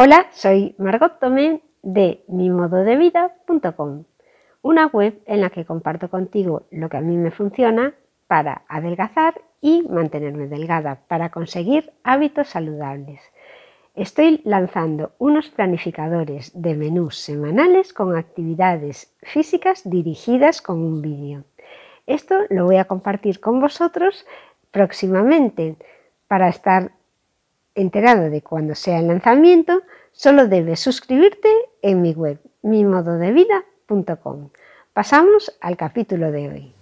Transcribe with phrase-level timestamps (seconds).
[0.00, 4.04] Hola, soy Margot Tomé de mimododevida.com,
[4.62, 7.96] una web en la que comparto contigo lo que a mí me funciona
[8.28, 13.20] para adelgazar y mantenerme delgada, para conseguir hábitos saludables.
[13.96, 21.42] Estoy lanzando unos planificadores de menús semanales con actividades físicas dirigidas con un vídeo.
[22.06, 24.24] Esto lo voy a compartir con vosotros
[24.70, 25.74] próximamente
[26.28, 26.92] para estar
[27.78, 29.82] enterado de cuando sea el lanzamiento,
[30.12, 31.48] solo debes suscribirte
[31.80, 34.50] en mi web mimododevida.com.
[34.92, 36.74] Pasamos al capítulo de hoy.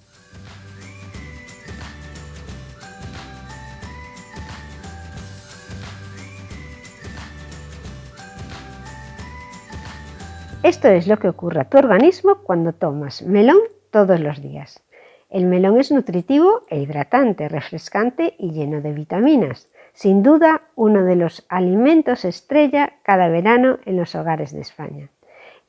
[10.63, 13.59] Esto es lo que ocurre a tu organismo cuando tomas melón
[13.91, 14.83] todos los días.
[15.29, 19.69] El melón es nutritivo e hidratante, refrescante y lleno de vitaminas.
[19.97, 25.09] Sin duda, uno de los alimentos estrella cada verano en los hogares de España.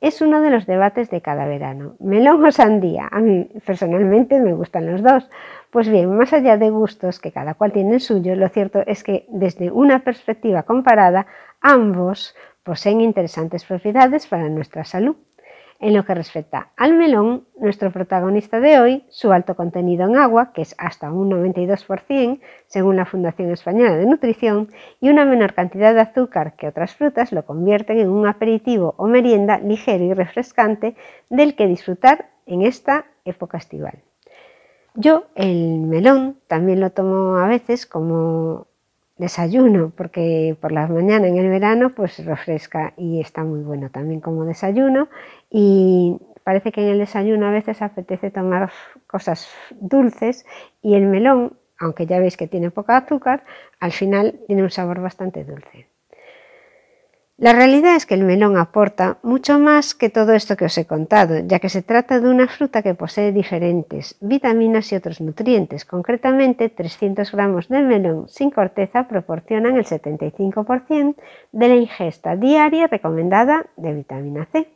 [0.02, 1.94] Es uno de los debates de cada verano.
[1.98, 3.08] ¿Melón o sandía?
[3.10, 5.30] A mí personalmente me gustan los dos.
[5.70, 9.02] Pues bien, más allá de gustos, que cada cual tiene el suyo, lo cierto es
[9.02, 11.26] que desde una perspectiva comparada,
[11.62, 15.16] ambos poseen interesantes propiedades para nuestra salud.
[15.80, 20.52] En lo que respecta al melón, nuestro protagonista de hoy, su alto contenido en agua,
[20.52, 25.94] que es hasta un 92% según la Fundación Española de Nutrición, y una menor cantidad
[25.94, 30.96] de azúcar que otras frutas lo convierten en un aperitivo o merienda ligero y refrescante
[31.30, 34.02] del que disfrutar en esta época estival.
[34.94, 38.67] Yo el melón también lo tomo a veces como
[39.18, 44.20] desayuno, porque por las mañanas en el verano pues refresca y está muy bueno también
[44.20, 45.08] como desayuno
[45.50, 48.70] y parece que en el desayuno a veces apetece tomar
[49.06, 50.46] cosas dulces
[50.82, 53.44] y el melón, aunque ya veis que tiene poca azúcar,
[53.80, 55.88] al final tiene un sabor bastante dulce.
[57.40, 60.88] La realidad es que el melón aporta mucho más que todo esto que os he
[60.88, 65.84] contado, ya que se trata de una fruta que posee diferentes vitaminas y otros nutrientes.
[65.84, 71.14] Concretamente, 300 gramos de melón sin corteza proporcionan el 75%
[71.52, 74.66] de la ingesta diaria recomendada de vitamina C.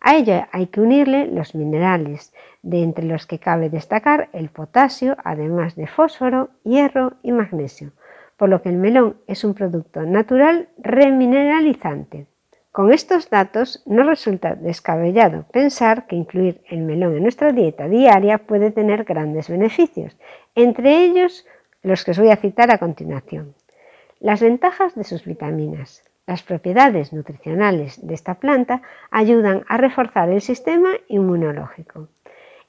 [0.00, 2.32] A ello hay que unirle los minerales,
[2.62, 7.90] de entre los que cabe destacar el potasio, además de fósforo, hierro y magnesio
[8.38, 12.26] por lo que el melón es un producto natural remineralizante.
[12.70, 18.38] Con estos datos no resulta descabellado pensar que incluir el melón en nuestra dieta diaria
[18.38, 20.16] puede tener grandes beneficios,
[20.54, 21.44] entre ellos
[21.82, 23.54] los que os voy a citar a continuación.
[24.20, 26.04] Las ventajas de sus vitaminas.
[26.26, 32.08] Las propiedades nutricionales de esta planta ayudan a reforzar el sistema inmunológico.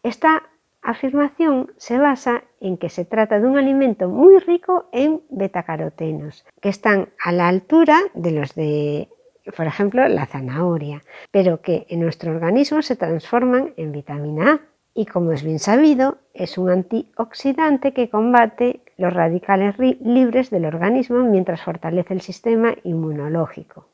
[0.02, 0.44] Esta
[0.90, 6.70] afirmación se basa en que se trata de un alimento muy rico en betacarotenos, que
[6.70, 9.10] están a la altura de los de,
[9.56, 11.02] por ejemplo, la zanahoria,
[11.32, 14.60] pero que en nuestro organismo se transforman en vitamina A
[14.94, 21.20] y como es bien sabido, es un antioxidante que combate los radicales libres del organismo
[21.20, 23.88] mientras fortalece el sistema inmunológico.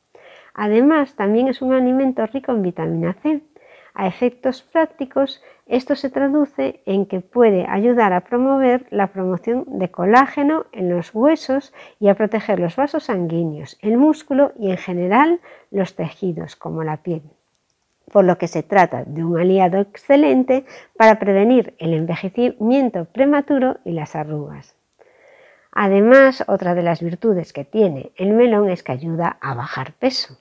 [0.53, 3.41] Además, también es un alimento rico en vitamina C,
[3.95, 9.89] a efectos prácticos, esto se traduce en que puede ayudar a promover la promoción de
[9.89, 15.39] colágeno en los huesos y a proteger los vasos sanguíneos, el músculo y en general
[15.71, 17.23] los tejidos como la piel.
[18.11, 23.93] Por lo que se trata de un aliado excelente para prevenir el envejecimiento prematuro y
[23.93, 24.75] las arrugas.
[25.71, 30.37] Además, otra de las virtudes que tiene el melón es que ayuda a bajar peso.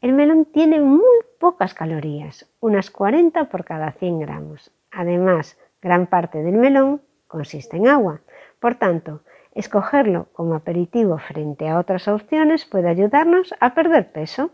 [0.00, 1.02] El melón tiene muy
[1.40, 4.70] pocas calorías, unas 40 por cada 100 gramos.
[4.92, 8.20] Además, gran parte del melón consiste en agua.
[8.60, 9.22] Por tanto,
[9.54, 14.50] escogerlo como aperitivo frente a otras opciones puede ayudarnos a perder peso.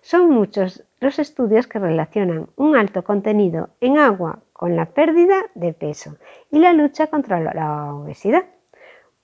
[0.00, 5.74] Son muchos los estudios que relacionan un alto contenido en agua con la pérdida de
[5.74, 6.16] peso
[6.50, 8.46] y la lucha contra la obesidad.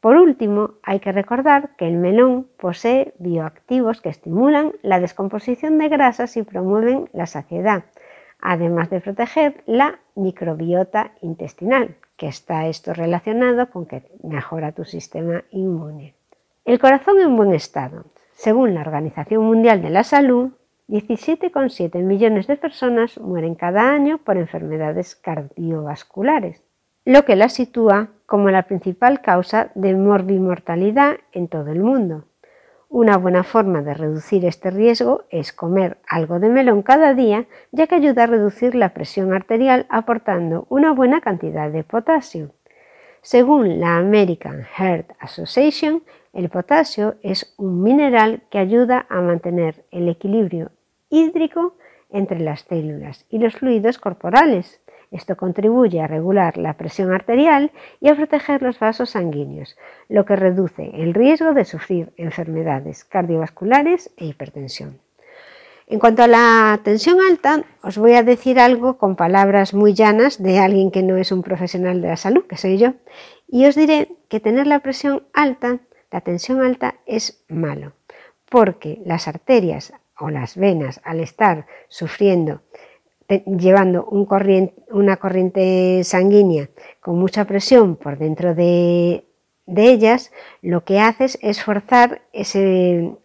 [0.09, 5.91] Por último, hay que recordar que el melón posee bioactivos que estimulan la descomposición de
[5.91, 7.85] grasas y promueven la saciedad,
[8.41, 15.45] además de proteger la microbiota intestinal, que está esto relacionado con que mejora tu sistema
[15.51, 16.15] inmune.
[16.65, 18.07] El corazón en buen estado.
[18.33, 20.53] Según la Organización Mundial de la Salud,
[20.89, 26.63] 17,7 millones de personas mueren cada año por enfermedades cardiovasculares,
[27.05, 32.27] lo que la sitúa como la principal causa de morbimortalidad en todo el mundo.
[32.91, 37.87] Una buena forma de reducir este riesgo es comer algo de melón cada día, ya
[37.87, 42.51] que ayuda a reducir la presión arterial aportando una buena cantidad de potasio.
[43.23, 46.03] Según la American Heart Association,
[46.35, 50.71] El potasio es un mineral que ayuda a mantener el equilibrio
[51.09, 51.77] hídrico
[52.11, 54.83] entre las células y los fluidos corporales.
[55.11, 59.77] Esto contribuye a regular la presión arterial y a proteger los vasos sanguíneos,
[60.09, 64.99] lo que reduce el riesgo de sufrir enfermedades cardiovasculares e hipertensión.
[65.87, 70.43] En cuanto a la tensión alta, os voy a decir algo con palabras muy llanas
[70.43, 72.93] de alguien que no es un profesional de la salud, que soy yo,
[73.47, 75.79] y os diré que tener la presión alta,
[76.11, 77.93] la tensión alta es malo,
[78.51, 82.61] porque las arterias o las venas al estar sufriendo
[83.29, 86.71] llevando una corriente sanguínea
[87.01, 89.25] con mucha presión por dentro de,
[89.67, 90.33] ellas,
[90.63, 93.17] lo que haces es forzar ese,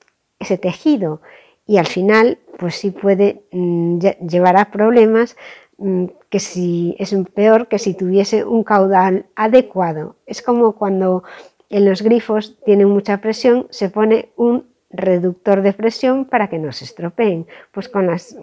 [0.62, 1.22] tejido
[1.66, 5.38] y al final pues sí puede mm, llevar a problemas
[5.78, 10.18] mm, que si es peor que si tuviese un caudal adecuado.
[10.26, 11.24] Es como cuando
[11.70, 16.74] en los grifos tienen mucha presión, se pone un reductor de presión para que no
[16.74, 17.48] se estropeen.
[17.72, 18.36] Pues con las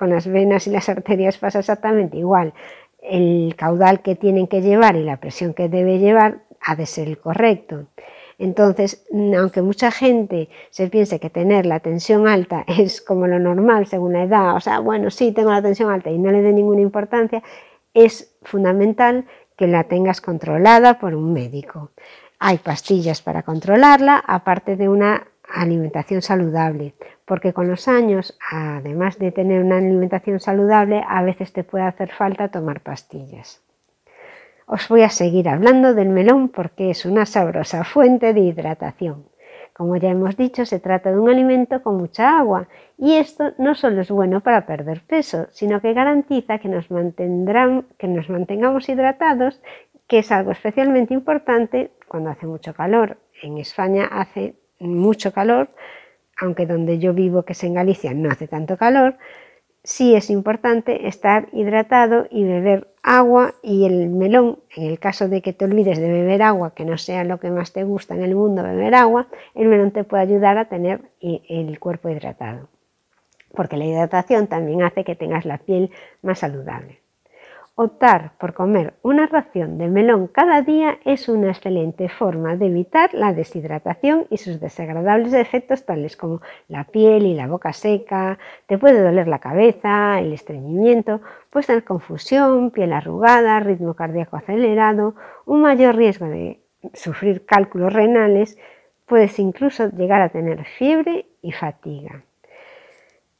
[0.00, 2.54] con las venas y las arterias pasa exactamente igual.
[3.02, 7.06] El caudal que tienen que llevar y la presión que debe llevar ha de ser
[7.06, 7.84] el correcto.
[8.38, 9.06] Entonces,
[9.36, 14.14] aunque mucha gente se piense que tener la tensión alta es como lo normal según
[14.14, 16.80] la edad, o sea, bueno, sí, tengo la tensión alta y no le dé ninguna
[16.80, 17.42] importancia,
[17.92, 19.26] es fundamental
[19.58, 21.90] que la tengas controlada por un médico.
[22.38, 26.94] Hay pastillas para controlarla, aparte de una alimentación saludable
[27.30, 32.10] porque con los años, además de tener una alimentación saludable, a veces te puede hacer
[32.10, 33.62] falta tomar pastillas.
[34.66, 39.26] Os voy a seguir hablando del melón porque es una sabrosa fuente de hidratación.
[39.72, 42.66] Como ya hemos dicho, se trata de un alimento con mucha agua
[42.98, 48.08] y esto no solo es bueno para perder peso, sino que garantiza que nos, que
[48.08, 49.62] nos mantengamos hidratados,
[50.08, 53.18] que es algo especialmente importante cuando hace mucho calor.
[53.40, 55.68] En España hace mucho calor,
[56.40, 59.16] aunque donde yo vivo, que es en Galicia, no hace tanto calor,
[59.84, 65.42] sí es importante estar hidratado y beber agua y el melón, en el caso de
[65.42, 68.22] que te olvides de beber agua, que no sea lo que más te gusta en
[68.22, 72.68] el mundo beber agua, el melón te puede ayudar a tener el cuerpo hidratado,
[73.54, 75.90] porque la hidratación también hace que tengas la piel
[76.22, 77.00] más saludable.
[77.82, 83.14] Optar por comer una ración de melón cada día es una excelente forma de evitar
[83.14, 88.76] la deshidratación y sus desagradables efectos tales como la piel y la boca seca, te
[88.76, 95.14] puede doler la cabeza, el estreñimiento, puedes tener confusión, piel arrugada, ritmo cardíaco acelerado,
[95.46, 96.60] un mayor riesgo de
[96.92, 98.58] sufrir cálculos renales,
[99.06, 102.24] puedes incluso llegar a tener fiebre y fatiga.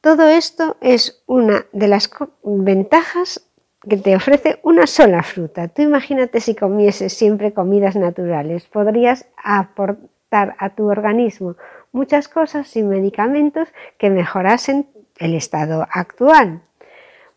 [0.00, 2.10] Todo esto es una de las
[2.42, 3.49] ventajas
[3.88, 5.68] que te ofrece una sola fruta.
[5.68, 8.66] Tú imagínate si comieses siempre comidas naturales.
[8.66, 11.56] Podrías aportar a tu organismo
[11.92, 13.68] muchas cosas sin medicamentos
[13.98, 14.86] que mejorasen
[15.18, 16.62] el estado actual.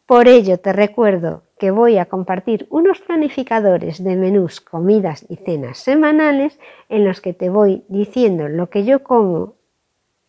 [0.05, 5.77] Por ello te recuerdo que voy a compartir unos planificadores de menús, comidas y cenas
[5.77, 6.59] semanales
[6.89, 9.53] en los que te voy diciendo lo que yo como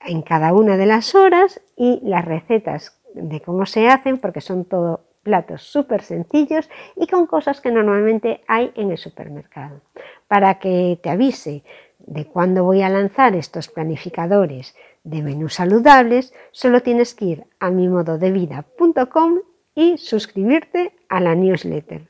[0.00, 4.64] en cada una de las horas y las recetas de cómo se hacen, porque son
[4.64, 9.80] todo platos súper sencillos y con cosas que normalmente hay en el supermercado.
[10.28, 11.64] Para que te avise
[11.98, 17.70] de cuándo voy a lanzar estos planificadores de menús saludables, solo tienes que ir a
[17.70, 19.40] mimododevida.com
[19.74, 22.08] y suscribirte a la newsletter.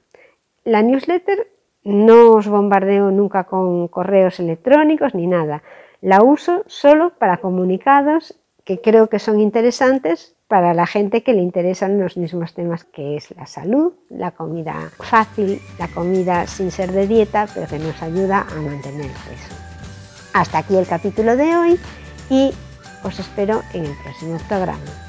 [0.64, 1.48] La newsletter
[1.82, 5.62] no os bombardeo nunca con correos electrónicos ni nada.
[6.00, 11.42] La uso solo para comunicados que creo que son interesantes para la gente que le
[11.42, 16.92] interesan los mismos temas que es la salud, la comida fácil, la comida sin ser
[16.92, 19.52] de dieta, pero que nos ayuda a mantener el peso.
[20.32, 21.80] Hasta aquí el capítulo de hoy
[22.30, 22.52] y
[23.02, 25.03] os espero en el próximo programa.